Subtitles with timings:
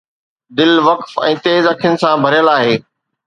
[0.59, 2.75] دل وقف ۽ تيز اکين سان ڀريل آهي